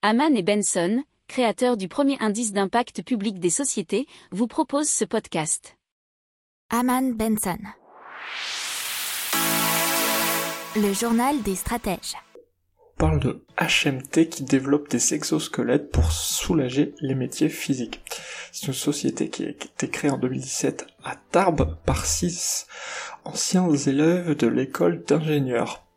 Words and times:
Haman 0.00 0.36
et 0.36 0.44
Benson, 0.44 1.02
créateurs 1.26 1.76
du 1.76 1.88
premier 1.88 2.16
indice 2.20 2.52
d'impact 2.52 3.02
public 3.02 3.40
des 3.40 3.50
sociétés, 3.50 4.06
vous 4.30 4.46
proposent 4.46 4.88
ce 4.88 5.04
podcast. 5.04 5.76
Haman 6.70 7.14
Benson. 7.14 7.58
Le 10.76 10.92
journal 10.92 11.42
des 11.42 11.56
stratèges. 11.56 12.14
On 12.94 12.96
parle 12.96 13.18
de 13.18 13.44
HMT 13.60 14.28
qui 14.28 14.44
développe 14.44 14.88
des 14.88 15.14
exosquelettes 15.14 15.90
pour 15.90 16.12
soulager 16.12 16.94
les 17.00 17.16
métiers 17.16 17.48
physiques. 17.48 18.00
C'est 18.52 18.68
une 18.68 18.74
société 18.74 19.30
qui 19.30 19.46
a 19.46 19.48
été 19.48 19.90
créée 19.90 20.12
en 20.12 20.18
2017 20.18 20.86
à 21.02 21.16
Tarbes 21.32 21.76
par 21.84 22.06
six 22.06 22.68
anciens 23.24 23.68
élèves 23.74 24.36
de 24.36 24.46
l'école 24.46 25.02
d'ingénieurs. 25.02 25.87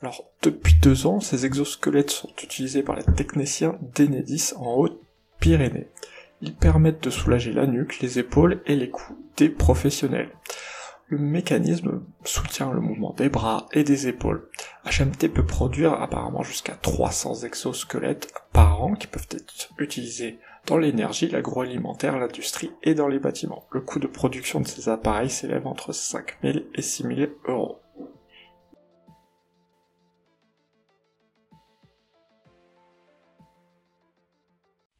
Alors, 0.00 0.30
depuis 0.42 0.74
deux 0.80 1.06
ans, 1.06 1.18
ces 1.18 1.44
exosquelettes 1.44 2.10
sont 2.10 2.30
utilisés 2.42 2.84
par 2.84 2.94
les 2.94 3.04
techniciens 3.04 3.78
d'Enedis 3.96 4.52
en 4.56 4.74
Haute-Pyrénées. 4.74 5.88
Ils 6.40 6.54
permettent 6.54 7.02
de 7.02 7.10
soulager 7.10 7.52
la 7.52 7.66
nuque, 7.66 7.98
les 7.98 8.20
épaules 8.20 8.62
et 8.66 8.76
les 8.76 8.90
coups 8.90 9.18
des 9.36 9.48
professionnels. 9.48 10.30
Le 11.08 11.18
mécanisme 11.18 12.02
soutient 12.22 12.70
le 12.70 12.80
mouvement 12.80 13.14
des 13.14 13.28
bras 13.28 13.66
et 13.72 13.82
des 13.82 14.06
épaules. 14.06 14.48
HMT 14.84 15.28
peut 15.32 15.46
produire 15.46 15.94
apparemment 15.94 16.42
jusqu'à 16.42 16.74
300 16.74 17.44
exosquelettes 17.44 18.32
par 18.52 18.82
an 18.82 18.94
qui 18.94 19.06
peuvent 19.06 19.26
être 19.32 19.70
utilisés 19.78 20.38
dans 20.66 20.76
l'énergie, 20.76 21.28
l'agroalimentaire, 21.28 22.18
l'industrie 22.18 22.70
et 22.82 22.94
dans 22.94 23.08
les 23.08 23.18
bâtiments. 23.18 23.64
Le 23.72 23.80
coût 23.80 23.98
de 23.98 24.06
production 24.06 24.60
de 24.60 24.68
ces 24.68 24.90
appareils 24.90 25.30
s'élève 25.30 25.66
entre 25.66 25.92
5000 25.92 26.66
et 26.74 26.82
6000 26.82 27.30
euros. 27.46 27.80